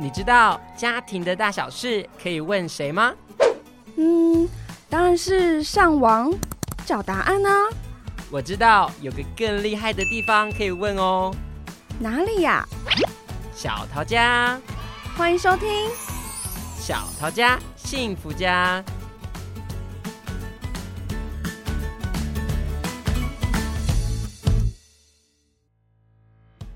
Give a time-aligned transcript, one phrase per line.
[0.00, 3.12] 你知道家庭的大小事可以问谁吗？
[3.98, 4.48] 嗯，
[4.88, 6.32] 当然是上网
[6.86, 7.68] 找答案啊。
[8.30, 11.30] 我知道有个更厉害的地方可以问哦。
[11.98, 12.66] 哪里呀？
[13.54, 14.58] 小桃家，
[15.18, 15.68] 欢迎收听
[16.78, 18.82] 小桃家幸福家。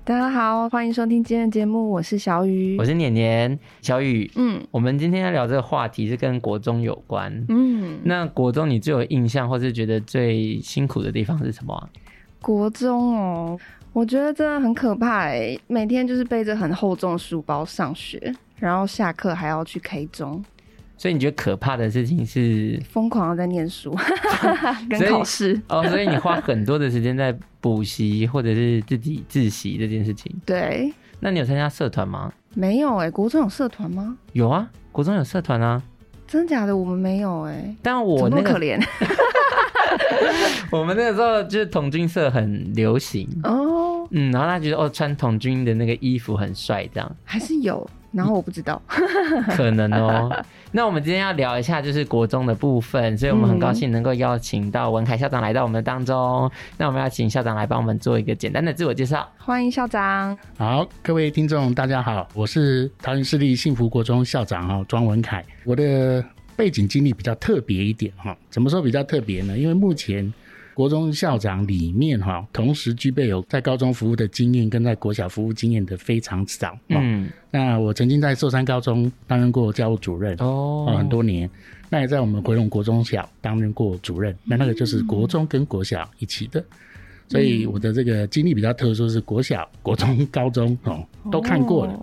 [0.05, 3.57] 大家好，欢迎收听今天的节目，我是小雨，我是年年。
[3.81, 11.89] 小雨，嗯，我们今天要聊这个话题是跟国中有关，嗯，那国中你最有印象或是觉得最辛苦的地方是什么啊？
[12.39, 13.59] 国中哦，
[13.93, 20.45] 我觉得真的很可怕哎，每天就是背着很厚重的书包上学，然后下课还要去 K 中。
[20.97, 23.95] 所以你觉得可怕的事情是疯狂的在念书
[24.89, 30.33] 跟考试哦，所以你花很多的时间在补习或者是自己自习这件事情。
[30.45, 32.31] 对，那你有参加社团吗？
[32.53, 34.17] 没有哎、欸，国中有社团吗？
[34.31, 35.81] 有啊，国中有社团啊。
[36.27, 36.75] 真的假的？
[36.75, 37.75] 我们没有哎、欸。
[37.81, 38.81] 但我那个可怜。
[40.71, 47.87] 我们那个时候就是童军社很流行哦，嗯，然后他觉得哦，穿童军的那个衣服很帅，这样还是有。
[48.15, 48.81] 然后我不知道，
[49.57, 50.33] 可能哦。
[50.71, 56.49] 那我们今天要聊一下就是国中的部分，所以我们很高兴能够邀请到文凯校长来到我们的当中。
[56.77, 59.27] 那我们要请校长来帮我们做一个简单的自我介绍。
[59.37, 60.37] 欢迎校长。
[60.57, 65.43] 好，各位听众大家好，我是桃园市立幸福国中校长哈庄文凯。
[65.65, 66.23] 我的
[66.55, 69.57] 背景经历比较特别一点哈，怎么说比较特别呢？
[69.57, 70.33] 因为目前。
[70.75, 76.77] 国中校长里面哈，同时具备有在高中服务的经验跟在国小服务经验的非常少。
[76.89, 81.49] 嗯，那我曾经在寿山高中担任过教务主任哦，很多年。
[81.89, 84.35] 那也在我们回龙国中小担任过主任。
[84.43, 86.61] 那那个就是国中跟国小一起的，
[87.27, 91.99] 所以我的这个经历比较特殊，是国小、国中、高中哦都看过了。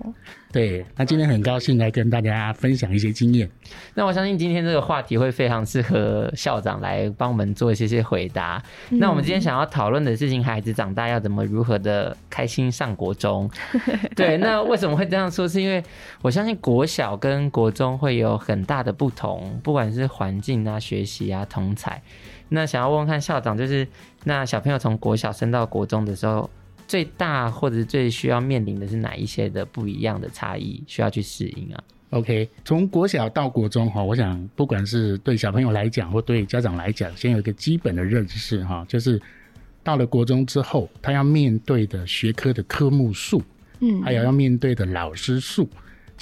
[0.51, 3.49] 对，那今天很高兴来跟大家分享一些经验。
[3.95, 8.63] 那我相信今天这个话题会非常适合校长来帮我们做一些些回答。
[8.91, 13.51] 嗯、那我们今天想要讨论的事情，孩子长大要怎么如何的开心上国中？
[14.15, 15.49] 对，那为什么会这样说？
[15.49, 15.83] 是因为
[16.21, 21.93] 我相信国小跟国中会有很大的不同，不管是环境啊、学习啊、同侪。
[22.53, 23.87] 那想要问问看校长，就是
[24.25, 26.49] 那小朋友从国小升到国中的时候。
[26.89, 39.19] 最大或者最需要面临的是哪一些的不一样的差异需要去适应啊？OK，从国小到国中哈，我想不管是对小朋友来讲或对家长来讲，先有一个基本的认识哈，就是
[39.83, 43.43] 到了国中之后，他要面对的学科的科目数，
[43.81, 45.67] 嗯，还有要面对的老师数，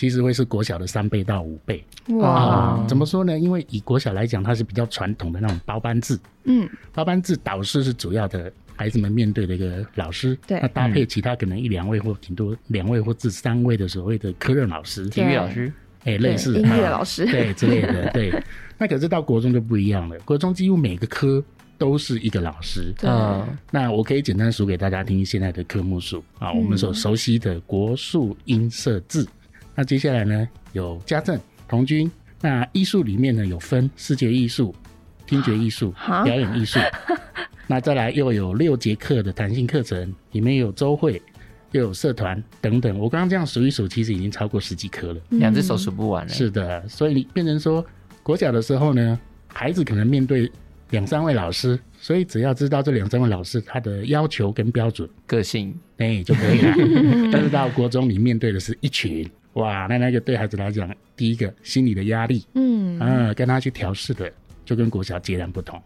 [0.00, 1.84] 其实会是国小的三倍到五倍。
[2.20, 3.38] 哇、嗯，怎么说呢？
[3.38, 8.50] 因为以国小来讲，它是比较传统的那种包班制，嗯，包班制导师是主要的。
[8.76, 15.70] 孩子们面对的一个老师，对，那搭配其他可能一两位或挺多两位或至三位的所谓的科任老师、体育老师，
[16.04, 18.32] 哎、欸，类似音乐老师，对之类的， 对。
[18.78, 21.44] 那可是到国中就不一样了，国中几乎每个科
[21.76, 22.94] 都是一个老师。
[23.02, 29.28] 嗯，那我可以简单数给大家听现在的科目数啊，我们所熟悉的国术音色字。
[29.80, 32.12] 那接下来呢，有家政、童军。
[32.42, 34.74] 那艺术里面呢，有分视觉艺术、
[35.26, 36.78] 听觉艺术、表演艺术。
[37.66, 41.22] 那再来又有六节课的弹性课程，里面有周会，
[41.70, 42.98] 又有社团等等。
[42.98, 46.28] 我刚刚这样数一数，其实已经超过十几科了，两只手数不完了。
[46.30, 47.82] 是的，所以你变成说
[48.22, 50.52] 国小的时候呢，孩子可能面对
[50.90, 56.74] 两三位老师，所以只要知道这两三位老师他的要求跟标准、个性，哎、欸、就可以了。
[57.32, 64.30] 但是到国中你面对的是一群，哇，那那个对孩子来讲，第一个心理的压力，嗯啊，跟他去调试的，
[64.64, 65.80] 就跟国小截然不同。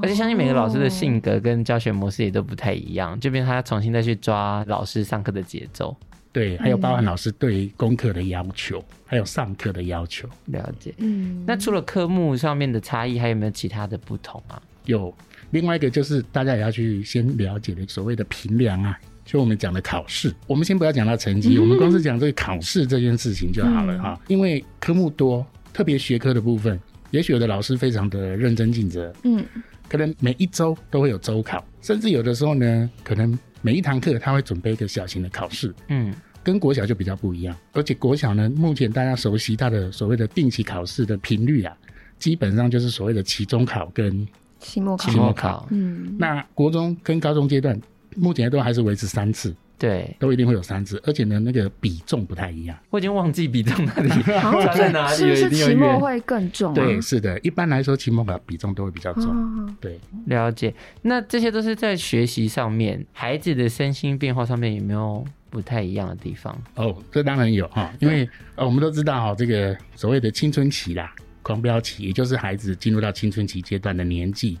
[0.00, 5.94] 而且相信每个老师的性格跟教学模式也都不太一样，这边他重新再去抓老师上课的节奏。
[6.32, 10.28] 对，还有包含老师对功课的要求，嗯、还有上课的要求。
[10.46, 10.94] 了解。
[10.98, 11.42] 嗯。
[11.44, 14.62] 那除了科目上面的差异，还有没有其他的不同啊？
[14.84, 15.12] 有，
[15.50, 18.96] 另外一个就是大家也要去先了解的所谓的评量啊，
[19.30, 20.34] 就我们讲的考试。
[20.48, 24.24] 我们先不要讲到成绩，嗯、我们光是讲这个考试这件事情就好了哈、嗯。
[24.26, 26.76] 因为科目多，特别学科的部分，
[27.12, 29.14] 也许有的老师非常的认真尽责。
[29.22, 29.44] 嗯。
[29.88, 35.72] 可能每一周都会有周考，甚至有的时候呢，可能每一堂课他会准备一个小型的考试。
[35.86, 36.12] 嗯，
[36.42, 37.56] 跟国小就比较不一样。
[37.72, 41.72] 而且国小呢，目前大家熟悉它的所谓的定期考试的频率啊，
[42.18, 44.26] 基本上就是所谓的期中考跟
[44.58, 45.08] 期末考。
[45.08, 45.68] 期末考。
[45.70, 47.80] 嗯，那国中跟高中阶段
[48.16, 49.54] 目前都还是维持三次。
[49.78, 52.76] 对，都一定会有三次，而且呢，那个比重不太一样。
[52.90, 55.34] 我已经忘记比重哪里， 差在哪里了？
[55.34, 56.74] 是不是期末会更重啊？
[56.74, 59.24] 对，是的，一般来说期末考比重都会比较重。
[59.24, 60.74] 哦、对，了解。
[61.00, 66.54] 那这些都是在学习上面，孩子的身心变化上面有没有不太一样的地方？
[66.74, 71.10] 哦，这当然有哈，因为呃，我们都知道哈，这个所谓的青春期啦，
[71.40, 74.58] 狂飙期，也就是孩子进入到青春期阶段的年纪，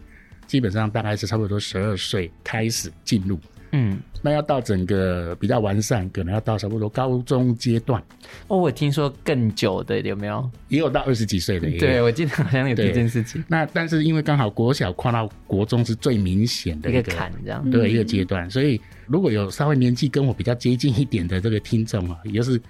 [0.50, 3.38] 基本上大概是差不多十二岁开始进入。
[3.70, 8.02] 嗯，那要到整个比较完善，可能要到差不多高中阶段。
[8.48, 10.50] 哦，我听说更久的有没有？
[10.66, 11.70] 也有到二十几岁的。
[11.78, 13.44] 对，我记得好像有这件事情。
[13.46, 22.60] 那但是因为刚好国小跨到国中是最明显的一个，坎，这样对一个阶段，所以如果有稍微年纪跟我比较接近一点的这个听众啊，也就是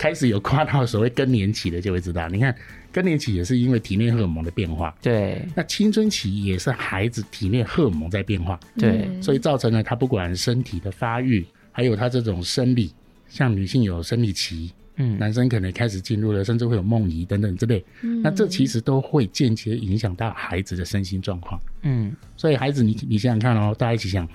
[0.00, 2.56] 开始有跨到所谓更年期的，就会知道，你看。
[2.92, 5.46] 更年期也是因为体内荷尔蒙的变化，对。
[5.54, 9.08] 那青春期也是孩子体内荷尔蒙在变化，对。
[9.22, 12.92] 所以造成了他不管身体的发育，还有他这种生理，
[13.28, 18.20] 像女性有生理期，嗯，男生可能开始进入了，甚至会有梦遗等等之类，嗯。
[18.22, 22.12] 那这其实都会间接影响到孩子的身心状况，嗯。
[22.36, 24.26] 所以孩子你，你你想想看哦，大家一起想，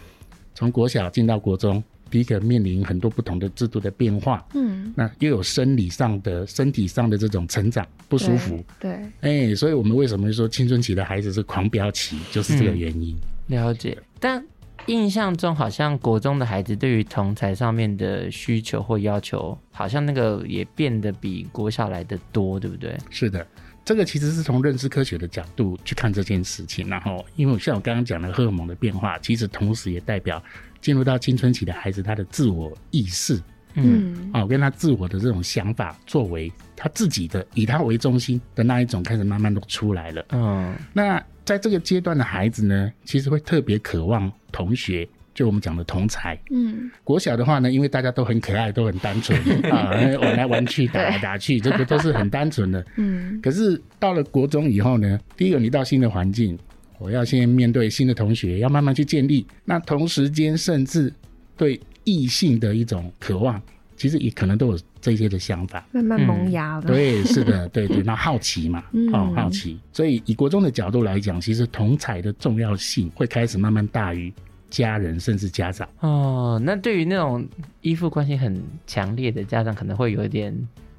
[0.53, 1.83] 从国小进到国中。
[2.09, 8.91] 第一个面临很多不同的制度的变化，嗯，那又有生理上的、身体上的这种成长不舒服，对，
[9.21, 13.15] 哎、欸，所以我们为什么说青春期的孩子是狂飙期，就是这个原因。
[13.47, 14.43] 嗯、了解，但
[14.85, 22.95] 印象中好像国中的孩子对于同才上面的需求或要求，好像那个也变得比国小来的多，对不对？
[23.09, 23.45] 是的，
[23.83, 30.41] 这个其实是从认知科学的角度去看这件事情，然后因为像我刚刚讲的荷尔蒙的变化，其实同时也代表。
[30.85, 33.41] 进入到青春期的孩子，他的自我意识，
[33.73, 40.23] 嗯，啊，跟他自我的这种想法、作为，他自己的以他为中心的那一种，开始慢慢都出来了。
[40.29, 46.39] 嗯，那在这个阶段的孩子呢，其实会特别渴望同学，就我们讲的同才。
[46.51, 49.35] 嗯，国小的话呢，因为大家都很可爱，都很单纯
[49.71, 49.89] 啊，
[50.21, 52.85] 玩来玩去，打来打去，这个都是很单纯的。
[52.97, 56.55] 嗯，可是到了国中以后呢，第一个你到新的环境。
[56.99, 59.45] 我要先面对新的同学，要慢慢去建立。
[59.63, 61.11] 那同时间，甚至
[61.57, 63.61] 对异性的一种渴望，
[63.95, 66.83] 其实也可能都有这些的想法，慢慢萌芽了。
[66.85, 68.01] 嗯、对，是的，对 对。
[68.03, 68.83] 那好奇嘛，
[69.13, 69.79] 哦，好奇。
[69.91, 74.33] 所以以国中的角度来讲，其实同才的重要性会开始慢慢大于
[74.69, 75.87] 家人，甚至家长。
[75.99, 77.47] 哦，那对于那种
[77.81, 80.55] 依附关系很强烈的家长，可能会有一点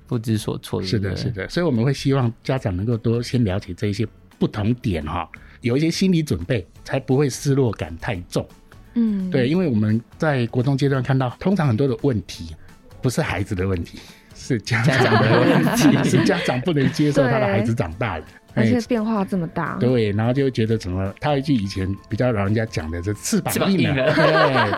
[0.06, 0.82] 不知所措。
[0.82, 1.48] 是的，是的。
[1.48, 4.06] 所以我们会希望家长能够多先了解这一些
[4.38, 5.28] 不同点哈。
[5.60, 8.46] 有一些心理准备，才不会失落感太重。
[8.94, 12.54] 嗯，对，因为我们在国中阶段看到，通常很多的问题
[13.02, 13.98] 不是孩子的问题，
[14.34, 18.24] 是家长的问题， 是家长不能接受他的孩子长大了，
[18.54, 19.76] 而且变化这么大。
[19.78, 24.12] 对，然后就会觉得怎么，他一句以前比较老人家讲的，这翅膀硬了。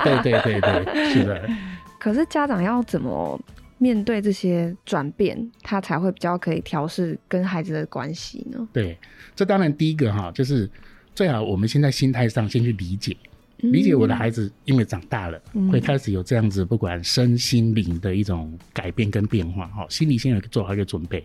[0.05, 1.49] 对对对对对，是的。
[1.99, 3.41] 可是家长要怎么
[3.79, 8.69] 面对这些转变，他才会比较可以调试跟孩子的关系呢？
[8.73, 8.99] 对。
[9.35, 10.69] 这当然，第一个哈，就是
[11.15, 13.17] 最好我们现在心态上先去理解，
[13.59, 15.41] 理解我的孩子，因为长大了，
[15.71, 21.25] 会开始有这样子，不管身心灵的一种改变跟变化哈，心里先有做好一个准备。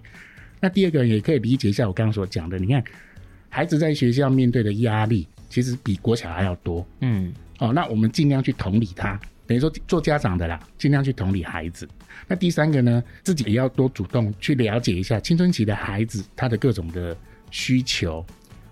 [0.60, 2.84] 那第二个也可以理解一下我刚刚所讲的，你看，
[3.50, 11.88] 孩子在学校面对的压力，其实比国小还要多，嗯，哦，那我们尽量去同理他，等于说做家长的啦，尽量去同理孩子。
[12.28, 17.16] 那第三个呢，自己也要多主动去了解一下青春期的孩子他的各种的。
[17.56, 18.26] 需求，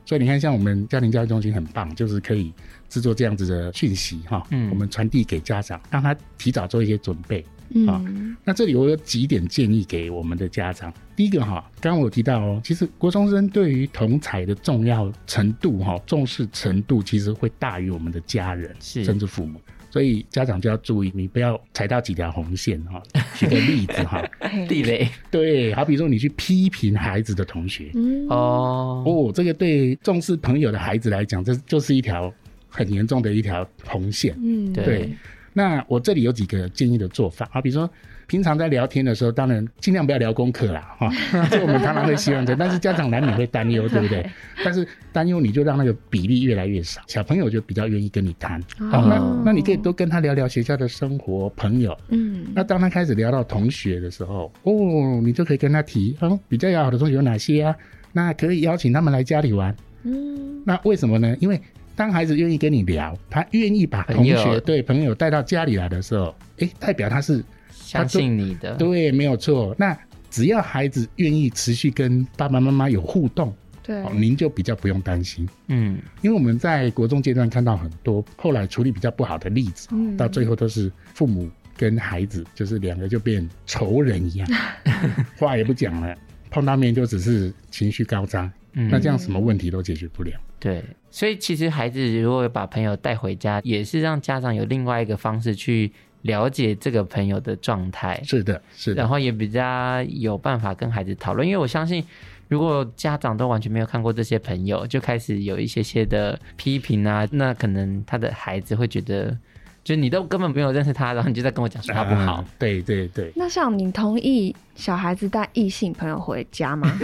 [0.08, 2.52] 所以你看，像我们家庭教育中心很棒，就是可以
[2.90, 7.42] 制作这样子的讯息哈，嗯，我们传递给家长，让他提早做一些准备，
[7.88, 10.92] 啊、嗯，那这里我有几点建议给我们的家长。
[11.16, 19.62] 第一个哈，刚刚我提到哦，其实国中生对于同才的重要程度哈，重视程度其实会大于我们的家人，甚至父母。
[19.92, 23.04] 所以家长就要注意，你不要踩到几条红线哈。
[23.38, 24.28] 举个例子哈，
[24.68, 25.08] 地雷。
[25.30, 32.34] 对，好比说你去批评孩子的同学，嗯、哦哦，这个对重视朋友的孩子来讲，这就是一条
[32.70, 34.34] 很严重的一条红线。
[34.42, 34.86] 嗯，对。
[34.86, 35.10] 对
[35.54, 37.90] 那我这里有几个建议的做法，啊比如说。
[38.28, 41.12] 平常在聊天的时候，当然尽量不要聊功课啦，哈，
[41.52, 44.26] 这我们常常会希望这，但是家长难免会担忧，对不对？
[44.64, 57.76] 但是担忧你就让那个比例越来越少，小朋友就比较愿意跟你谈，哦，那那你可以多跟他聊聊学校的生活、朋友，嗯，那当他开始聊到同学的时候，哦，你就可以跟他提，嗯，比较要好的同学有哪些啊？
[58.14, 61.36] 那可以邀请他们来家里玩，嗯，那为什么呢？
[61.42, 61.60] 因为
[62.02, 67.44] 当孩子愿意跟你聊，他愿意把同学对朋友带到家里来的时候，哎，代表他是。
[67.72, 69.76] 相信你的，对，没有错。
[69.78, 69.96] 那
[70.30, 73.54] 只要孩子愿意持续跟爸爸妈妈有互动，
[73.84, 75.48] 对，您就比较不用担心。
[75.68, 84.48] 嗯，因为我们在国中阶段看到很多后来处理比较不好的例子，嗯，到最后都是父母跟孩子就是两个就变仇人一样，
[85.38, 86.16] 话也不讲了，
[86.50, 90.32] 碰到面就只是情绪高涨，嗯，那这样什么问题都解决不了。
[90.60, 98.22] 对，所以其实孩子如果把朋友带回家，也是让家长有另外一个方式去了解这个朋友的状态。
[98.24, 99.02] 是的，是的。
[99.02, 102.04] 然后也比较有办法跟孩子讨论，因为我相信，
[102.48, 109.38] 如果家长都完全没有看过这些朋友，就开始有一些些的批评啊，那可能他的孩子会觉得。
[109.84, 112.34] 就你都根本没有认识他，然后你就在跟我讲说他不好。
[112.34, 113.32] 啊、对对对。
[113.36, 117.00] 那像你同意小孩子带异性朋友回家吗？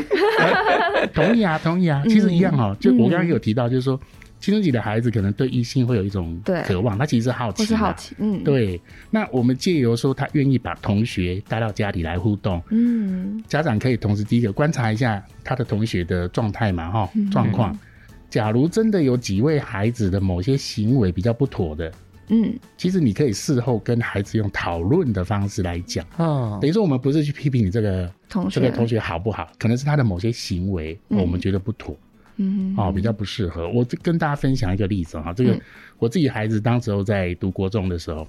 [1.13, 2.03] 同意啊， 同意啊。
[2.05, 2.75] 其实一样哦。
[2.75, 4.00] 嗯、就我刚刚有提到，就是说
[4.39, 7.65] 青春期的孩子可能对异性会有一种渴望，他其实是好奇。
[7.65, 8.15] 是好奇。
[8.19, 8.43] 嗯。
[8.43, 8.79] 对。
[9.10, 17.75] 那我们借由说他愿意把同学带到家里来互动，嗯，家长可以同时第一个观察一下他的同学的状态嘛，哈，状况。
[18.29, 21.91] 假如真的有几位孩子的某些行为比较不妥的。
[22.29, 31.98] 嗯，其实你可以事后跟孩子用讨论的方式来讲，哦，等于说我们不是去批评你这个同学，这个同学好不好，可能是他的某些行为，我们觉得不妥，
[32.36, 33.69] 嗯，哦，比较不适合。
[33.69, 35.57] 我就跟大家分享一个例子哈，这个
[36.00, 38.27] 我自己孩子当时候在读国中的时候，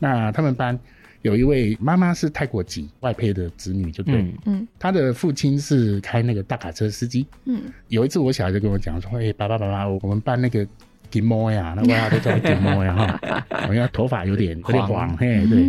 [0.00, 0.76] 那他们班
[1.22, 10.66] 有一位妈妈是泰国籍外配的子女，就对，嗯，他的父亲是开那个大卡车司机，嗯，有一次我小孩就跟我讲说，哎，爸爸爸爸，我们班那个。
[11.10, 15.68] 金毛呀，那外号都叫金毛呀哈，我因为头发有点有点黄，嘿，对，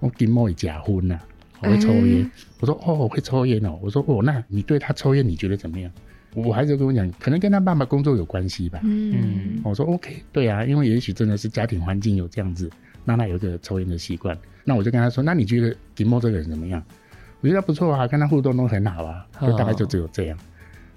[0.00, 1.18] 我金毛也假婚呐，
[1.60, 5.90] 我会抽烟，我说哦，我会抽烟哦，我说哦，那你对他抽烟你觉得怎么样？
[6.34, 12.68] 我孩子跟我讲，可能跟他爸爸工作有关系吧，嗯，我说 OK，对啊，因为也许真的是家庭环境有这样子，
[13.04, 16.82] 让他有一个抽烟的习惯，那我就跟他说，那你觉得金毛这个人怎么样？
[17.40, 20.38] 我觉得不错啊，跟他互动都很好啊，就大概就只有这样。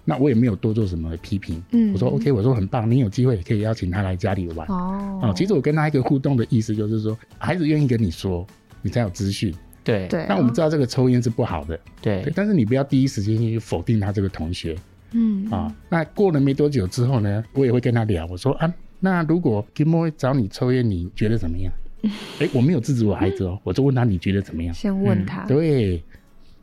[0.09, 5.19] 那我也没有多做什么批评，嗯，我说 OK，我说很棒，你有机会也可以邀请他来家里玩哦。
[5.21, 8.47] 哦，其实我跟他一个互动的意思就是说，孩子愿意跟你说，
[8.81, 9.53] 你才有资讯。
[9.83, 10.25] 对对。
[10.29, 12.31] 那我们知道这个抽烟是不好的，对，对。
[12.33, 14.77] 但是你不要第一时间去否定他这个同学，
[15.11, 15.73] 嗯啊、哦。
[15.89, 21.73] 那过了没多久之后呢，我也会跟他聊，我说啊，那如果 Kimo 找你抽烟，你觉得怎么样？
[22.39, 24.73] 哎、欸，我没有制止我孩子哦，我就问他你觉得怎么样？
[24.73, 25.43] 先问他。
[25.43, 26.01] 嗯、对。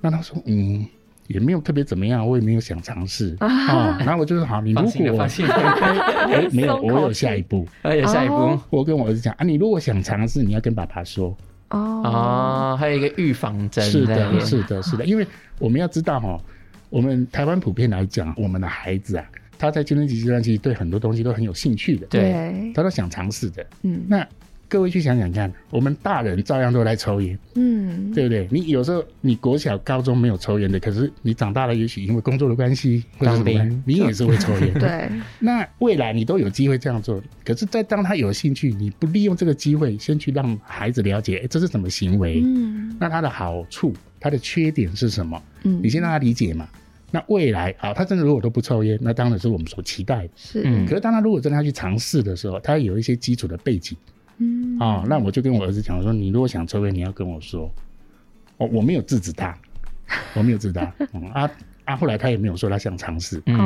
[0.00, 0.86] 那他说嗯。
[1.26, 3.98] 也没有特别怎么样，我也没有想尝试啊。
[3.98, 8.58] 然后我就说好，你如果哎没有，我有下一步，还有下一步。
[8.70, 11.36] 我跟我儿子讲啊，你如果想尝试，你要跟爸爸说
[11.70, 11.78] 哦。
[12.04, 13.84] 哦，还有一个预防针。
[13.84, 15.26] 是的，是的，是的，因为
[15.58, 16.38] 我们要知道哈，
[16.90, 19.24] 我们台湾普遍来讲，我们的孩子啊，
[19.58, 23.66] 他在青春期阶段其实对很多东西都很有兴趣的，对，他都想尝试的。
[23.82, 24.26] 嗯，那。
[24.74, 28.48] 各位去想想看，我们大人照样都来抽烟，嗯，对不对？
[28.50, 34.74] 你有时候你国小、高中没有抽烟的，可是你长大了，也许因为工作的关系或者什么，兵你也是会抽烟。
[34.74, 37.22] 对， 那未来你都有机会这样做。
[37.44, 42.42] 可是，在当他有兴趣，你不利用这个机会，先去让孩子了解，哎，这是什么行为？
[42.44, 45.40] 嗯，那他的好处、他的缺点是什么？
[45.62, 46.68] 嗯，你先让他理解嘛。
[47.12, 50.30] 那未来啊，他真的如果都不抽烟，那当然是我们所期待的。
[50.34, 50.84] 是，嗯。
[50.84, 53.96] 可是当他如果真的要去尝试的时候，他有一些基础的背景。
[54.38, 57.70] 嗯，哦，那我就跟我儿子讲，我说你如果想抽烟，你要跟我说，
[58.58, 59.56] 哦，我没有制止他，
[60.34, 61.50] 我没有制止他，嗯、啊
[61.84, 63.56] 啊，后来他也没有说他想尝试，嗯，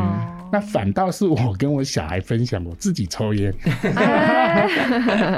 [0.53, 3.55] 那反倒是我跟我小孩分享我自己抽烟，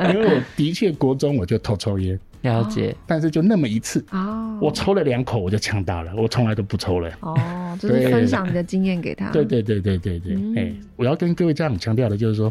[0.08, 12.50] 因为我的确国中我就偷抽烟，了解，但是就那么一次，哦，我抽了两口我就呛到了，我从来都不抽了，哦，就是分享你的经验给他，对对对对对对，哎、嗯，我要跟各位家长强调的就是说，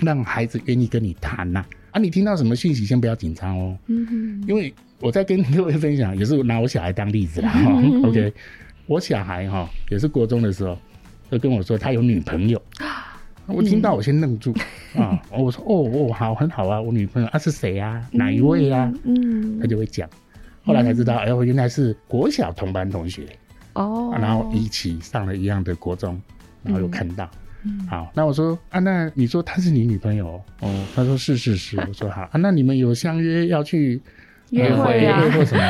[0.00, 1.66] 让孩子愿意跟你谈呐、啊。
[1.94, 3.78] 啊，你听到什么讯息，先不要紧张哦。
[3.86, 7.48] 嗯哼，因为我在跟各位分享，也是拿我小孩当例子啦。
[7.54, 8.32] 哈、嗯、哼，OK，
[8.86, 10.76] 我小孩哈也是国中的时候，
[11.30, 12.60] 就跟我说他有女朋友。
[13.46, 14.52] 我听到我先愣住、
[14.96, 18.04] 嗯、啊，我说哦哦，好，很好啊，我女朋友啊是谁啊？
[18.10, 18.92] 哪一位啊？
[19.04, 20.10] 嗯，他就会讲。
[20.64, 23.24] 后来才知道，哎，我原来是国小同班同学
[23.74, 26.20] 哦、啊，然后一起上了一样的国中，
[26.64, 27.30] 然后又看到。
[27.88, 30.86] 好，那我说啊，那你说她是你女朋友哦？
[30.94, 31.78] 他说是是是。
[31.80, 34.00] 我说好啊，那你们有相约要去
[34.50, 35.20] 约会啊？
[35.20, 35.62] 约会或什么？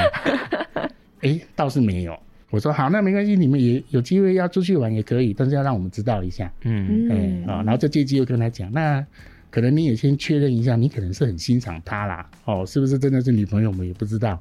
[1.20, 2.18] 哎、欸，倒是没有。
[2.50, 6.50] 我说好，那没关系，你们也有机会要出去玩也可以，但是要让我们知道一下。
[6.62, 7.46] 嗯嗯。
[7.46, 9.04] 啊、欸，然后就借机又跟他讲，那
[9.50, 12.28] 可能你也先确认一下，你可能是很欣赏他啦。
[12.44, 13.70] 哦，是不是真的是女朋友？
[13.70, 14.40] 我们也不知道。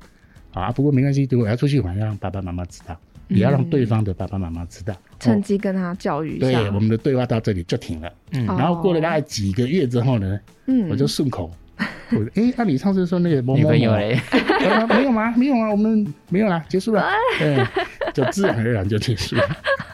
[0.53, 2.99] 啊，不过没关系，如果要出去玩，要让爸爸妈妈知道。
[3.27, 6.59] 也要让对方的爸爸妈妈知道，趁机跟他教育一下。
[6.59, 8.11] 对，我们的对话到这里就停了。
[8.31, 11.51] 嗯，然后过了大概几个月之后呢，嗯，我就顺口，
[12.11, 13.91] 我说：“哎，那你上次说那个某某某，没有
[15.11, 15.33] 吗？
[15.37, 17.05] 没有啊，我们没有啦，结束了。
[17.39, 17.65] 对，
[18.13, 19.43] 就自然而然就结束了。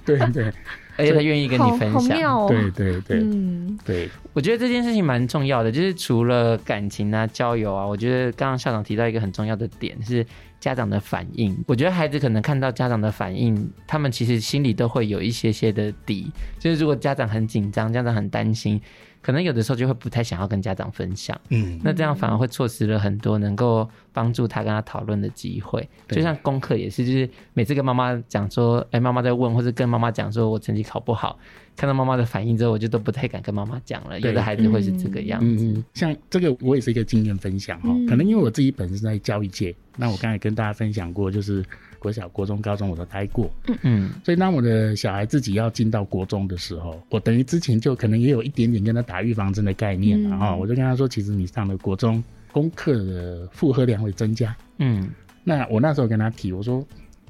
[0.06, 0.52] 对对，
[1.00, 2.48] 而且他愿意跟你分享。
[2.48, 4.10] 对对对，嗯，对。
[4.34, 10.26] 我觉得这件事情蛮重要的，就是除了感情啊、交友啊，我觉得刚刚校长提到一个很重要的点是
[10.60, 11.58] 家长的反应。
[11.66, 16.32] 我觉得孩子可能看到家长的反应，他们其实心里都会有一些些的底。
[16.60, 18.80] 就是如果家长很紧张，家长很担心。
[19.22, 25.88] 可能有的时候就会不太想要跟家长分享，嗯，那这样反而会错失了很多能够帮助他跟他讨论的机会。
[26.08, 31.38] 就像功课也是，就是每次跟妈妈讲说，哎，妈妈在问，或者跟妈妈讲说我成绩考不好，
[31.76, 34.20] 看到妈妈的反应之后，我就都不太敢跟妈妈讲了。
[34.20, 35.66] 有的孩子会是这个样子。
[35.66, 41.64] 嗯嗯，像这个我也是一个经验分享哈，可能因为我自己本身在教育界，那我刚才跟大家分享过，就是。
[42.00, 50.50] 国小、国中、高中我都待过，嗯嗯，所以当我的小孩自己要进到国中的时候，我等于之前就可能也有一点点跟他打预防针的概念了哈。
[50.52, 55.10] 嗯、我就跟他说，其实你上了国中，功课的负荷量会增加，嗯。
[55.44, 56.86] 那我那时候跟他提，我说，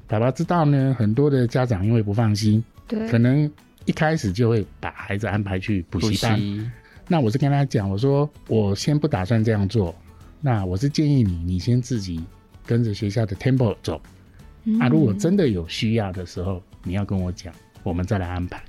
[0.06, 3.50] 爸爸知道呢，很多的家长因为不放心，对，可能
[3.86, 6.38] 一开始就会把孩子安排去补习班。
[6.38, 6.68] 习
[7.08, 9.94] 那我是跟他讲，我说我先不打算这样做，
[10.40, 12.22] 那我是建议你，你先自己
[12.66, 14.00] 跟着学校的 tempo 走。
[14.78, 17.52] 啊，如果真的有需要的时候，你要跟我讲，
[17.82, 18.62] 我们再来安排。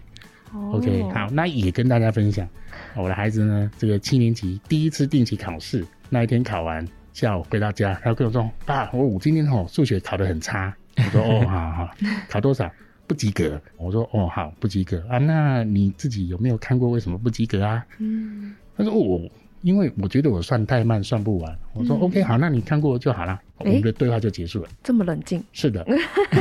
[0.54, 0.76] Oh.
[0.76, 2.48] OK，好，那也跟大家分享，
[2.96, 11.90] 我的孩子呢，这个七年级第一次定期考试那一天考完，下午回到家，他跟我说：“爸，我我今天吼数学考得很差。”我说：“哦，好好，
[12.28, 12.70] 考多少？
[13.08, 15.18] 不及格。”我说：“哦，好，不及格啊。
[15.18, 19.30] 那你自己有没有看过为什么不及格啊？”嗯，他说：“哦。”
[19.62, 21.58] 因为我觉得我算太慢，算不完。
[21.74, 24.70] 我说 OK，好，那你看过就好了，我们的对话就结束了。
[24.84, 25.44] 这么冷静？
[25.54, 25.86] 是的。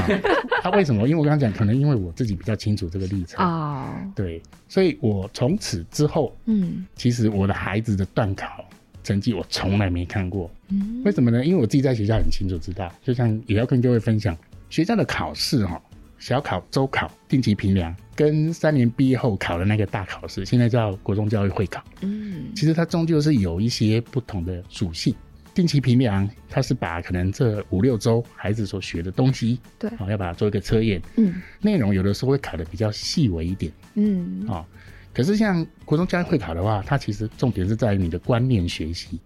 [0.63, 1.09] 他为什么？
[1.09, 3.95] 因为我刚刚讲，可能因为我自己比较清楚这个历程啊。
[4.15, 8.65] 对，所以我从此之后，嗯，其实我的孩子的段考
[9.03, 10.51] 成绩我从来没看过。
[10.69, 11.45] 嗯，为什么呢？
[11.45, 14.37] 因为我自己在学校很清楚知道，就像也要跟各位分享
[14.69, 15.81] 学校的考试哈。
[16.21, 21.83] 小考、周考、定期评量，跟三年毕业后考的那个大考试，现在叫国中教育会考。
[22.03, 25.13] 嗯，其实它终究是有一些不同的属性。
[25.53, 31.03] 定期评量，它是把可能这五六周孩子所学的东西，对，好，要把它做一个测验。
[31.17, 33.73] 嗯，内容有的时候会考的比较细微一点。
[33.95, 34.65] 嗯，啊，
[35.13, 39.19] 可是像国中教育会考的话，它其实重点是在于你的观念学习。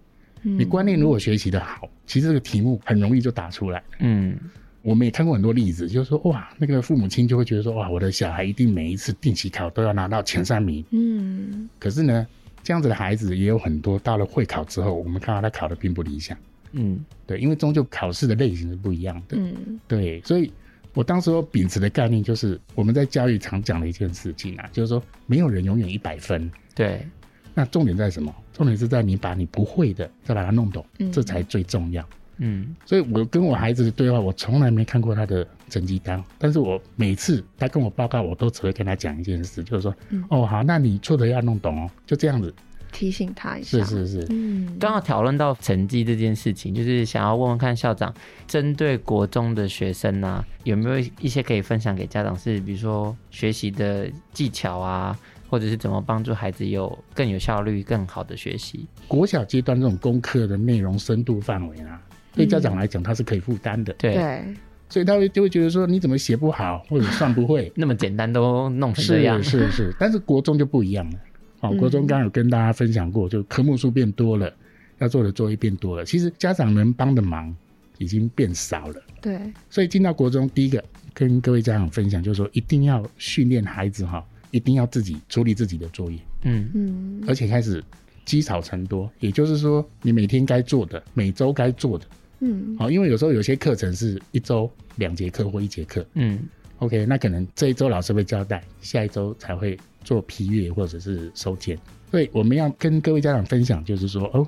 [0.42, 3.82] 嗯，你观念如果学习的好，其实这个题目很容易就答出来。
[3.98, 4.38] 嗯。
[4.84, 10.84] 我们也看过很多例子，就是说，哇，那个父母亲就会觉得说，哇，我的小孩一定每一次定期考都要拿到前三名。
[10.90, 11.66] 嗯。
[11.78, 12.26] 可是呢，
[12.62, 16.36] 这样子的孩子也有很多，到了会考之后，我们看到他考得并不理想。
[16.72, 17.02] 嗯。
[17.26, 19.38] 对，因为终究考试的类型是不一样的。
[19.38, 19.80] 嗯。
[19.88, 20.52] 对，所以
[20.92, 26.50] 我当时候秉持的概念就是，我们在教育常讲的一件事情啊，就是说，没有人永远一百分。
[26.74, 27.06] 对。
[27.54, 28.34] 那重点在什么？
[28.52, 32.06] 重点是在你把你不会的再把它弄懂，嗯、这才最重要。
[32.38, 42.52] 嗯，所以我跟我孩子的对话，我从来没看过他的成绩单，但是我每次他跟我报告，我都只会跟他讲一件事，就是说，嗯、哦，好，那你错的要弄懂哦，就这样子
[42.90, 43.78] 提醒他一下。
[43.84, 48.12] 是是是，嗯，刚好讨论到成绩这件事情，就是想要问问看校长，
[48.46, 55.18] 针对国中的学生呢、啊，有没有一些可以分享给家长，是比如说学习的技巧啊，
[55.48, 58.86] 或者是怎么帮助孩子有更有效率、更好的学习？
[59.08, 62.00] 国小阶段这种功课的内容深度范围啊。
[62.34, 63.92] 对家长来讲，他是可以负担的。
[63.94, 64.44] 对，
[64.88, 69.42] 所以他会就会觉得说，你怎么写不好，或者算不会， 那么简单都弄成这样。
[69.42, 71.18] 是是是， 但是国中就不一样了。
[71.60, 74.52] 好，国中刚刚有跟大家分享过，就科目数变多了，
[74.98, 76.04] 要做的作业变多了。
[76.04, 77.54] 其实家长能帮的忙
[77.98, 79.02] 已经变少了。
[79.22, 86.18] 对，所以进到国中，第一个跟各位家长分享，就是说一定要训练孩子哈，一定要自己处理自己的作业。
[86.42, 87.82] 嗯嗯，而且开始
[88.26, 92.04] 积少成多，也就是说，你每天该做的，每周该做的。
[92.46, 96.38] 嗯，好，因为有时候有些课程是一周两节课或一节课，嗯
[96.78, 101.78] ，OK，那可能这一周老师会交代，下一周才会做批阅或者是收件，
[102.10, 104.46] 所以我们要跟各位家长分享，就是说，哦，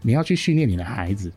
[0.00, 1.30] 你要去训练你的孩子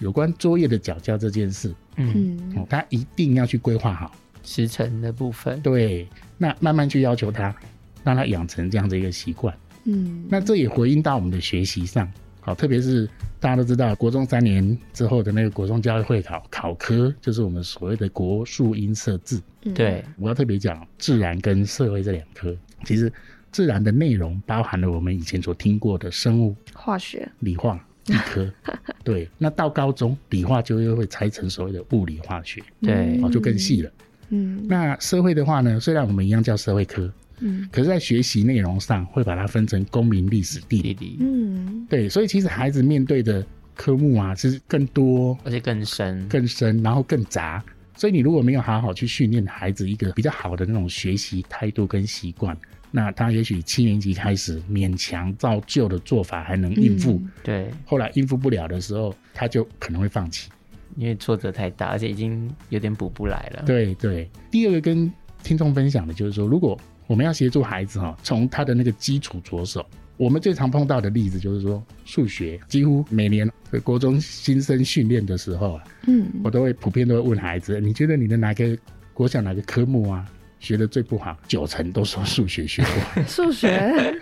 [0.00, 4.12] 有关作业的缴交这件事，嗯，哦，他一定要去规划好。
[4.44, 7.54] 时程的部分，对，那慢慢去要求他，
[8.02, 12.10] 让他养成这样的一个习惯，嗯，那这也回应到我们的学习上。
[12.44, 19.40] 好，特别是大家都知道，国中三年之后的那个国中教育会考考科，就是我们所谓的国术英社自。
[19.76, 22.52] 对，我要特别讲自然跟社会这两科。
[22.84, 23.10] 其实
[23.52, 28.52] 自然的内容包含了我们以前所听过的生物、化学、理化、理科。
[29.04, 32.60] 对，那到高中理化就又会拆成所谓的物理化学。
[32.80, 33.90] 对，哦，就更细了。
[34.30, 37.08] 嗯，那社会的话呢，虽然我们一样叫社会科。
[37.42, 41.18] 嗯，可是，在学习内容上会把它分成公民、历史、地理。
[41.20, 47.62] 嗯，对，所以其实孩子面对的科目啊，是更多，而且更深、更深，然后更杂。
[47.94, 52.56] 所以你如果没有好好去训练孩子一个比较好的那种学习态度跟习惯，
[52.90, 60.50] 那他也许七年级开始勉强照旧的做法还能应付，嗯、对，后来应付不了的时候，他就可能会放弃，
[60.96, 63.62] 因为挫折太大，而且已经有点补不来了。
[63.66, 66.78] 对对，第二个跟听众分享的就是说，如果
[67.12, 69.84] 我们要协助孩子哈，从他的那个基础着手。
[70.16, 78.74] 我们最常碰到的例子就是说，数学几乎每年在国中新生训练的时候啊，嗯，我都会普遍都会问孩子，你觉得你的哪个
[79.12, 80.24] 国小哪个科目啊
[80.58, 81.36] 学的最不好？
[81.46, 83.22] 九成都说数学学不好。
[83.28, 83.68] 数学？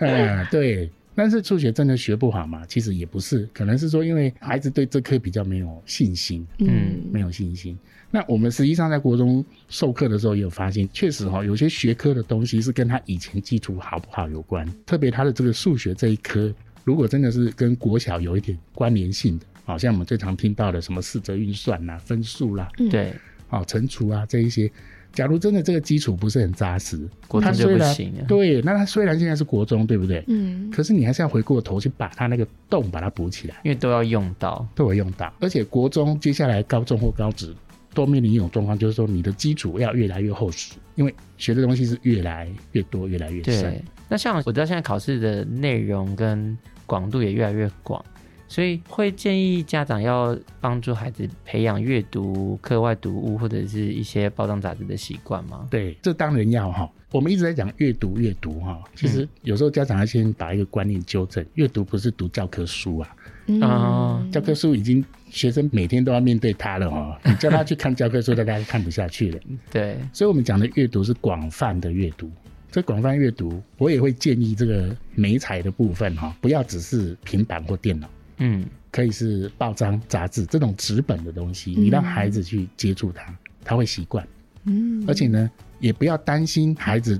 [0.01, 0.91] 嗯， 对。
[1.13, 2.63] 但是数学真的学不好吗？
[2.67, 7.77] 其实也不是，可能是说因为孩子对这科比较没有信心，嗯，没有信心。
[8.11, 14.67] 那我们实际上在国中授课的时候也有发现，确实哈，有些学科的东西是跟他以前基础好不好有关。
[14.85, 23.13] 特别他的这个数学这一科，如果真的是跟国小有一点关联性的，好像我们最常听到的什么四则运算啦、分数啦，对，
[23.47, 24.69] 好乘除啊这一些，
[25.13, 28.25] 假如真的这个基础不是很扎实，国中就不行了。
[28.27, 30.21] 对，那他虽然现在是国中，对不对？
[30.27, 30.69] 嗯。
[30.69, 35.31] 可是你还是要回过头去把他那个洞把它补起来，因为都要用到，都会用到。
[35.39, 37.55] 而且国中接下来高中或高职。
[37.93, 43.83] 多面临一种状况，就是说你的基础要越来越厚实，因为学的东西是越来越多、越来越深。
[44.07, 48.03] 那像我知道现在考试的内容跟广度也越来越广，
[48.47, 55.67] 所以会建议家长要帮助孩子培养阅读、课外读物或者是一些报章杂志的习惯吗？
[55.71, 56.89] 对，这当然要哈。
[57.11, 63.15] 我们一直在讲阅读，阅读哈，其实有时候家长要先把一个观念纠正，阅读不是读教科书啊。
[63.61, 67.17] 啊、嗯，教科书已经学生每天都要面对它了哦。
[67.25, 69.39] 你叫他去看教科书，他大家看不下去了。
[69.71, 72.31] 对，所以我们讲的阅读是广泛的阅读。
[72.71, 84.25] 这广泛阅读，我也会建议这个媒材的部分哈，不要只是平板或电脑，嗯，可以是报章、杂志这种纸本的东西，你让孩子去接触它，他会习惯。
[84.63, 87.19] 嗯，而且呢，也不要担心孩子。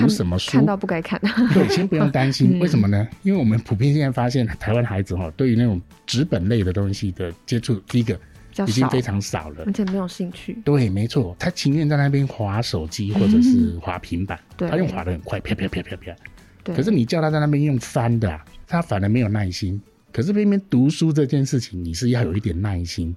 [0.00, 1.28] 读什么书看，到不该看的？
[1.54, 2.58] 对，先不用担心。
[2.58, 3.06] 为什么呢？
[3.22, 8.18] 因为我们普遍现在发现，台湾孩子哈，对于那种纸本类的东西的接触，第一个
[8.66, 10.58] 已经非常少了，而且没有兴趣。
[10.64, 16.16] 对，没错，他情愿在那边滑手机或者是滑平板，嗯、他用滑的很快，啪啪啪啪啪。
[16.64, 16.74] 对。
[16.74, 19.80] 可是你叫他在那边用翻的，他反而没有耐心。
[20.10, 23.14] 可是偏偏读书这件事情，你是要有一点耐心，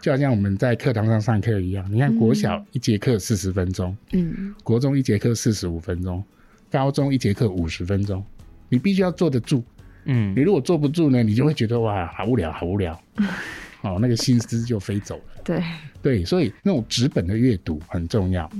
[0.00, 1.86] 就好像我们在课堂上上课一样。
[1.92, 6.24] 你看国小一节课四十分钟，嗯，国中一节课四十五分钟，
[6.70, 8.24] 高中一节课五十分钟，
[8.68, 9.62] 你必须要坐得住，
[10.06, 13.00] 嗯，你如果坐不住呢，你就会觉得哇，好无聊，好无聊，
[13.82, 15.22] 哦，那个心思就飞走了。
[15.44, 15.62] 对
[16.02, 18.50] 对，所以那种纸本的阅读很重要。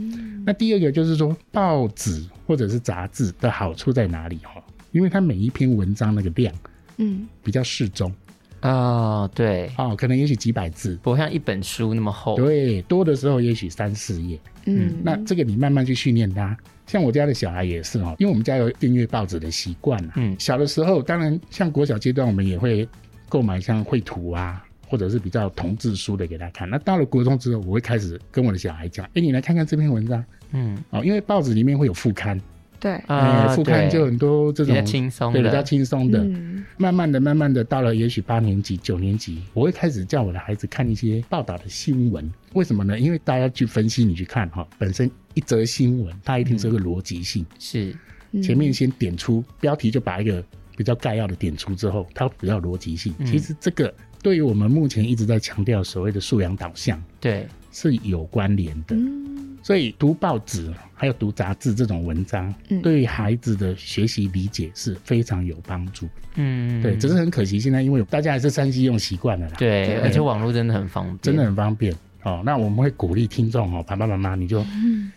[0.44, 4.36] 那第二个就是说，报纸或者是杂志的好处在哪里？
[4.38, 4.62] 哈，
[4.92, 6.54] 因为它每一篇文章那个量。
[7.00, 8.12] 嗯，比较适中
[8.60, 12.36] 啊、哦，对，哦，可能也许几百字，不像一本书那么厚。
[12.36, 14.38] 对，多的时候也许三四页。
[14.66, 16.54] 嗯，那这个你慢慢去训练它。
[16.86, 19.98] 像我家的小孩也是哦，因为我们家有订阅报纸的习惯。
[20.16, 22.86] 嗯，小的时候，当然像国小阶段，我们也会
[23.28, 26.68] 购买像绘图啊，或者是比较同志书的给他看。
[26.68, 32.38] 那到了国中之后，我会开始跟我的小孩讲：“哎，你来看看这篇文章。”嗯，哦，因为报纸里面会有副刊。
[32.80, 36.18] 对，呃，副刊就很多这种比较轻松的，对，比较轻松的。
[36.24, 42.32] 嗯、慢慢的、慢慢的，到了也许八年级、九年级，我会开始叫我的孩子看一些报道的新闻。
[42.54, 42.98] 为什么呢？
[42.98, 47.44] 因为大家去分析，你去看哈，本身一则新闻，它一定是有个逻辑性。
[47.50, 50.42] 嗯、是，前面先点出标题，就把一个
[50.74, 53.14] 比较概要的点出之后，它比较逻辑性。
[53.18, 58.96] 嗯、其实这个对于我们目前一直在强调所谓的素养导向，对，是有关联的。
[58.96, 66.09] 嗯所以读报纸还有读杂志这种文章，嗯、对孩子的学习理解是非常有帮助。
[66.37, 69.54] 嗯，对，只是很可惜，现在因为大家还是三 C 用习惯了啦。
[69.59, 72.42] 对，对而且网络真的很方便，真的很方便哦。
[72.42, 74.64] 那我们会鼓励听众哦，爸爸妈妈你就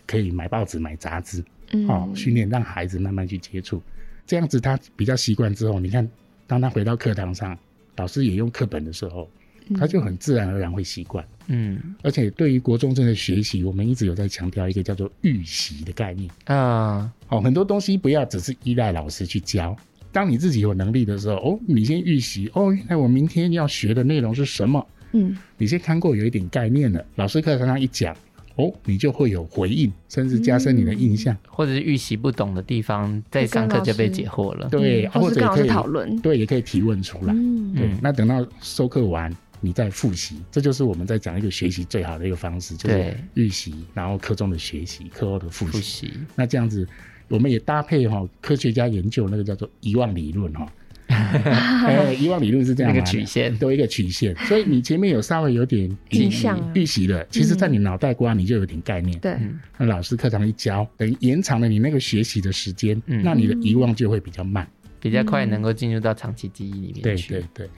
[0.05, 1.41] 可以买报纸、买杂志，
[1.87, 3.81] 哦，训练让孩子慢慢去接触，
[4.27, 6.05] 这样子他比较习惯之后，你看，
[6.45, 7.57] 当他回到课堂上，
[7.95, 9.29] 老师也用课本的时候。
[9.77, 17.11] 他就很自然而然会习惯，嗯，而且对于国中生的学习，我们一直有在强调一个叫做预习的概念啊。
[17.29, 19.75] 哦，很多东西不要只是依赖老师去教，
[20.11, 24.85] 当你自己有能力的时候，哦，你先预习，哦，原来我明天要学的内容是什么？
[25.13, 28.15] 嗯，你先看过有一点概念了，老师课堂上一讲，
[28.55, 39.31] 哦，你就会有回应，甚至加深你的印象，或者是预习不懂的地方，在上课就被解惑了，对，或者可以讨论，对，也可以提问出来，嗯，对，那等到授课完。
[39.63, 45.71] 你在复习，这就是我们在讲一个学习最好的一个方式，就是预习，然后课中的学习，课后的复习。
[45.71, 46.13] 复习。
[46.35, 46.85] 那这样子，
[47.29, 50.69] 我们也搭配哈科学家研究那个叫做遗忘理论哈，
[51.07, 59.17] 哎，遗忘理论是这样的，那个曲线都一个曲线，所以你前面有稍微有点 印象预习了，其实在你脑袋瓜你就有点概念。
[59.19, 59.37] 对，
[59.77, 64.67] 那老师课堂一教，等于延长了你那个学习的时间，嗯那你的遗忘就会比较慢，
[64.99, 67.29] 比较快能够进入到长期记忆里面去。
[67.29, 67.69] 对对对。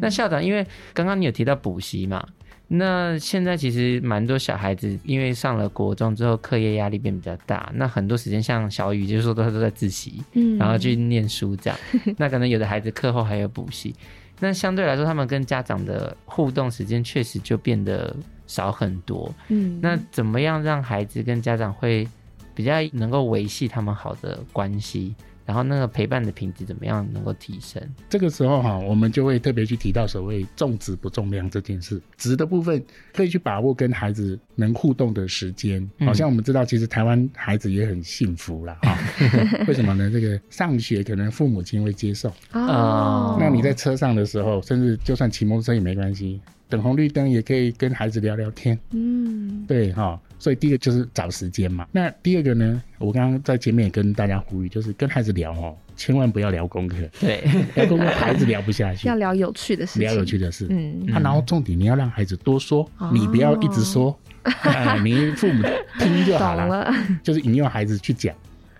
[0.00, 2.26] 那校长，因为刚刚你有提到补习嘛，
[2.68, 11.78] 那现在其实蛮多小孩子因为上了国中之后，课业压力变比较大，那很多时间像小雨就是说都都在自习，嗯，然后去念书这样，
[12.16, 13.94] 那可能有的孩子课后还有补习，
[14.40, 18.14] 那相对来说他们跟家长的互动时间确实就变得
[18.46, 22.08] 少很多，嗯，那怎么样让孩子跟家长会
[22.54, 25.14] 比较能够维系他们好的关系？
[25.44, 27.82] 然后那个陪伴的品质怎么样能够提升？
[28.08, 32.00] 这个时候哈，我们就会特别去提到所谓重质不重量这件事。
[32.16, 35.88] 质的部分可以去把握跟孩子能互动的时间。
[36.00, 38.78] 好像我们知道，其实台湾孩子也很幸福啦。
[38.82, 38.98] 哈。
[39.68, 40.10] 为什么呢？
[40.10, 43.36] 这个上学可能父母亲会接送哦。
[43.38, 48.78] 那你在车上的时候，甚至就算骑摩托车也没关系，等红绿灯也可以跟孩子聊聊天。
[48.92, 50.20] 嗯，对哈。
[50.38, 51.86] 所以第一个就是找时间嘛。
[51.92, 52.82] 那第二个呢？
[52.98, 56.96] 我刚刚在前面也跟大家呼吁，就是跟孩子聊哦，千万不要聊功课。
[57.20, 57.44] 对，
[57.74, 59.08] 聊功课孩子聊不下去。
[59.08, 60.02] 要聊有趣的事情。
[60.02, 60.66] 聊有趣的事。
[60.70, 61.04] 嗯。
[61.12, 65.62] 啊，然后重点你要让孩子多说，哦、你不要一直说，啊、你父母
[65.98, 66.66] 听就好了。
[66.84, 68.34] 了就是引诱孩子去讲。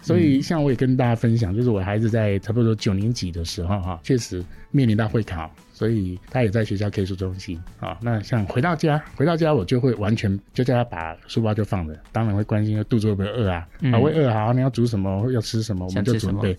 [0.05, 7.97] 所以，像我也跟大家分享，就是我孩子在差不多九年级的时候，哈，确实面临到会考，所以他也在学校 K 书中心啊。
[8.03, 16.55] 那像回到家，回到家我就会完全就叫他把书包就放着，当然会关心肚子会不会饿啊，啊会饿啊，你要煮什么，要吃什么，我们就准备，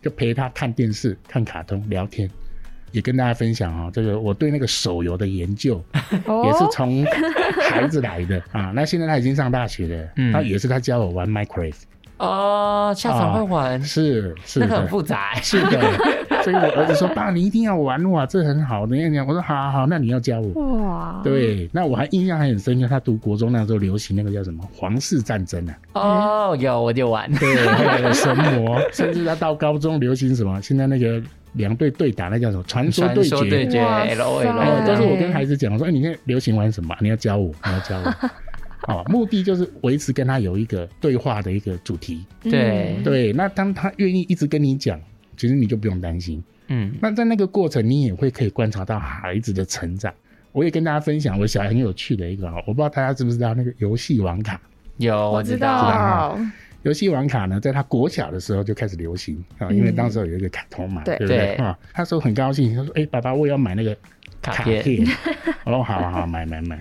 [0.00, 2.30] 就陪他看电视、看卡通、聊天，
[2.92, 7.04] 也跟大家分享啊，这个我对那个手游的研究 也是从
[7.68, 8.72] 孩子来的啊。
[8.74, 11.82] 那现在他已经上大学了，他也是他教我玩 Minecraft。
[12.18, 15.80] 哦，下场会玩，哦、是是那个很复杂，是的。
[16.42, 25.74] 所以我儿子说：“爸，你一定要玩哇，这很好的。”我说：“好好好，那你要教我。”哇，对，那我还印象还很深刻，他读国中那时候流行那个叫什么皇室战争啊？
[25.94, 27.30] 哦，有我就玩。
[27.34, 30.60] 对，神魔，甚至他到高中流行什么？
[30.62, 31.20] 现在那个
[31.54, 32.62] 两队对打，那叫什么？
[32.68, 34.86] 传说对决，对决，L O L。
[34.86, 36.96] 都是我跟孩子讲，我说：“哎，你现在流行玩什么？
[37.00, 38.14] 你要教我，你要教我。”
[38.86, 42.24] 哦，目的就是维持跟他有一个对话的一个主题。
[42.42, 45.00] 对对，那当他愿意一直跟你讲，
[45.36, 46.42] 其实你就不用担心。
[46.68, 50.12] 嗯，那在那个过程，你也会可以观察到孩子的成长。
[50.52, 54.60] 我也跟大家分享我小孩很有趣的一个，我不知道大家知不知道那个游戏王卡？
[54.96, 56.38] 有，我知道。
[56.82, 61.54] 游戏王卡呢，在他国小的时候就开始流行啊，因为当时有一个卡通嘛，对不对？
[61.56, 63.96] 啊，他说很高兴，他说：“哎，爸爸，我也要买那个
[64.40, 65.04] 卡片。”
[65.64, 66.80] 我说：“好好，买买买。”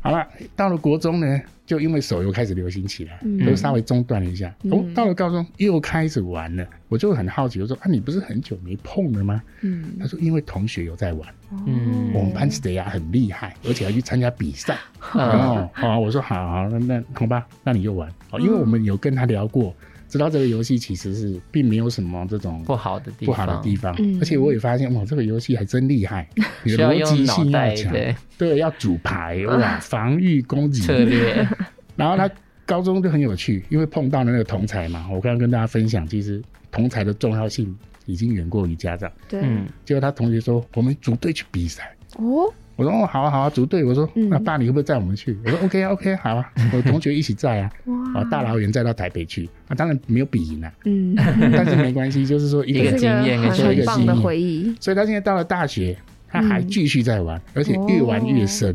[0.00, 4.54] 好了，到了国中呢，就因为手游开始流行起来，嗯、都稍微中断了一下。
[4.62, 9.42] 嗯、哦，到了高中又开始玩了，我就很好奇，我说啊，你不是很久没碰了吗？
[9.60, 11.28] 嗯，他说因为同学有在玩，
[11.66, 14.76] 嗯，我们班级的呀很厉害，而且还去参加比赛。
[15.14, 18.08] 嗯、哦，好，我说好好，那那好吧，那你就玩。
[18.30, 19.74] 哦，因为我们有跟他聊过。
[20.10, 26.28] 知道这个游戏其实是并没有什么这种不好的地方，不好的地方，而且我也发现哇，这个游戏还真厉害，
[26.64, 27.94] 你的逻辑性要强，
[28.36, 30.82] 对，要组牌 哇，防御攻击。
[30.82, 31.48] 策略。
[31.96, 32.28] 然后他
[32.66, 36.42] 高中就很有趣，因为碰到了那个同才嘛，我刚刚跟大家分享，其实
[36.72, 37.74] 同才的重要性
[38.06, 39.10] 已经远过于家长。
[39.28, 39.40] 对，
[39.84, 41.94] 结果他同学说，我们组队去比赛。
[42.16, 42.52] 哦。
[42.80, 43.84] 我说哦，好啊好啊，组队。
[43.84, 45.36] 我说那爸，你会不会载我们去？
[45.44, 47.70] 我说 OK 啊 OK 好啊， 我同学一起载啊。
[48.14, 48.24] 哇！
[48.24, 50.72] 大老远载到台北去啊，当然没有比赢啊。
[50.86, 51.14] 嗯，
[51.52, 54.74] 但是没关系，就是说一个经验，跟一个棒的回忆。
[54.80, 55.94] 所以他现在到了大学，
[56.26, 58.74] 他还继续在玩，而且越玩越深，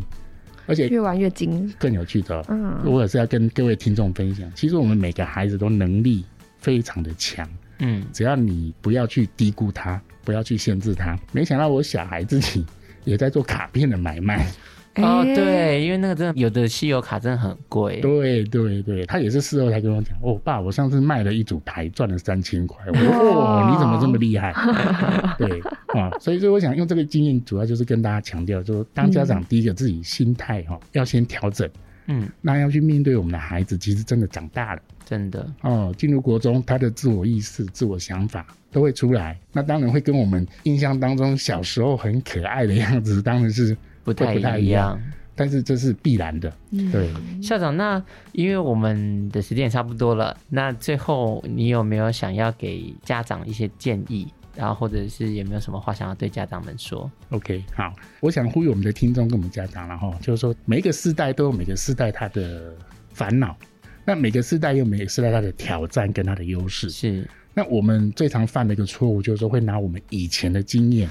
[0.67, 1.73] 而且越玩越精。
[1.79, 4.47] 更有趣的，嗯，我也是要跟各位听众分享。
[4.53, 6.23] 其实我们每个孩子都能力
[6.59, 11.17] 非常的强，嗯，只要你不要去低估他，不要去限制他。
[11.31, 12.63] 没想到我小孩自己。
[13.05, 14.45] 也在做卡片的买卖
[14.95, 17.99] 哦，对，因为那个真的有的稀有卡真的很贵。
[17.99, 22.77] 对对对，他也是事后才跟我讲，哦，爸，我上次卖了一组牌，赚了三千块。
[22.87, 24.53] 我说，哦，你怎么这么厉害？
[25.37, 25.59] 对
[25.99, 31.69] 啊，所以说我想用这个经验，主要就是跟大家强调，就是当家长第一个自己心态哈，要先调整。
[32.07, 39.37] 嗯，那要去面对我们的孩子，其实真的长大了，真的哦，进入国中，他的自我意识、自我想法都会出来。
[39.51, 45.01] 那当然会跟我们印象当中小时候很可爱的样子，当然是不太不太一样。
[45.37, 46.49] 但是这是必然的。
[46.93, 54.25] 对，校长，那因为我们的时间也差不多了，那最后你有没有想要给家长一些建议？
[54.55, 62.73] 然后，或者是有没有什么话想要对家长们说？OK，好，我想呼吁我们的听众跟我们家长，然后就是说，每一个世代都有每个世代他的
[63.13, 63.55] 烦恼，
[64.05, 66.89] 那每个世代有每个世代他的挑战跟他的优势。
[66.89, 71.09] 是，那我们最常犯的一个错误，就是说会拿我们以前的经验，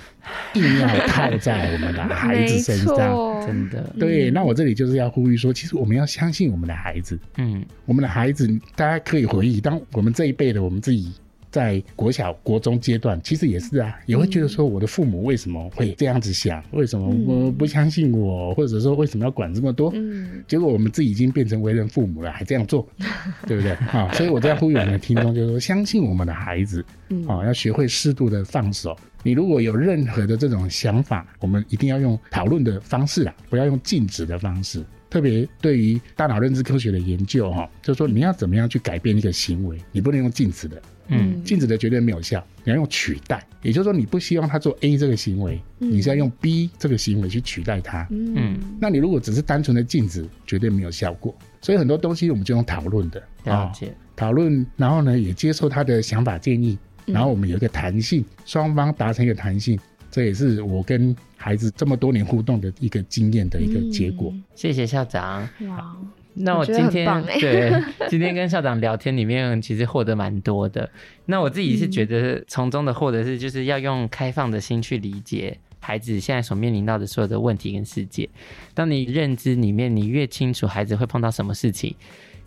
[0.54, 3.46] 硬要套在我们的 孩子身上。
[3.46, 3.82] 真的。
[3.98, 7.18] 对，那我这里就是要呼吁说，其实我们要相信我们的孩子。
[7.36, 11.12] 嗯，我们的孩子，大家可以回忆，当我们这一辈的我们自己。
[11.54, 16.60] 在国小、国中阶段，其实也是啊，也会觉得说，我的父母为什么会这样子想？
[16.72, 18.52] 为什么我不相信我？
[18.54, 19.92] 或者说，为什么要管这么多？
[19.94, 22.84] 嗯，结果我们自己已经变成为人父母了，还这样做，
[23.46, 23.70] 对不对？
[23.70, 26.84] 啊，所以我在呼吁我们的听众，就是说，相信我们的孩子，
[27.28, 28.96] 啊，要学会适度的放手。
[29.22, 34.84] 你如果有任何的这种想法，我们一定要用讨论的方式啊，不要用禁止的方式。
[35.08, 40.82] 特别对于大脑认知科学的研究，哈，就是说你要怎么样去改变一个行为，你不能用禁止的。
[41.08, 48.06] 嗯，禁止的绝对没有效，你要用取代，也就是说你不希望他做 A 这个行为，嗯、你是要用 B 这个行为去取代他。
[48.10, 51.34] 嗯，那你如果只是单纯的禁止，绝对没有效果。
[51.60, 59.78] 所以很多东西我们就用讨论的，了解讨论，然后呢也接受他的想法建议，然后我们有一个弹性，双方达成一个弹性，
[60.10, 64.32] 这也是我跟孩子这么多年互动的一个经验的一个结果。
[64.54, 65.48] 谢谢校长。
[65.68, 65.96] 哇。
[66.34, 70.90] 那我今天我对今天跟校长聊天里面，其实获得蛮多的。
[71.26, 78.28] 那我自己是觉得从中的获得是，就是要用开放的心去理解孩子现在所面临到的所有的问题跟世界。
[78.74, 81.94] 当你认知里面，你越清楚孩子会碰到什么事情，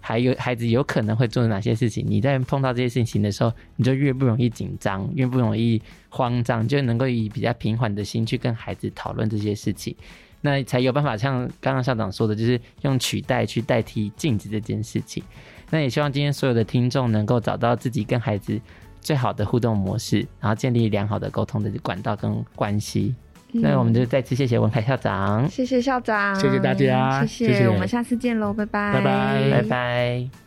[0.01, 9.95] 还有孩子有可能会做哪些事情，你在碰到这些事情的时候，你就越不容易紧张，越不容易慌张，就能够以比较平缓的心去跟孩子讨论这些事情。
[10.41, 15.23] 那才有办法像刚刚校长说的，就是用取代去代替禁止这件事情。
[15.69, 18.59] 那也希望今天所有的听众能够找到自己跟孩子
[19.01, 23.13] 最好的互动模式，然后建立良好的沟通的管道跟关系。
[23.53, 30.46] 嗯、那我们就再次谢谢文凯校长，谢谢校长，谢谢大家，谢谢，谢谢我们下次见喽，拜拜，拜拜，拜拜。